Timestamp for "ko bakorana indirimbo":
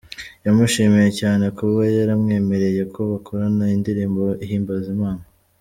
2.93-4.23